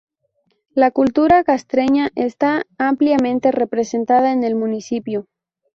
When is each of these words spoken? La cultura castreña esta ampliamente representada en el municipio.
La 0.73 0.89
cultura 0.89 1.43
castreña 1.43 2.09
esta 2.15 2.63
ampliamente 2.79 3.51
representada 3.51 4.31
en 4.31 4.43
el 4.43 4.55
municipio. 4.55 5.27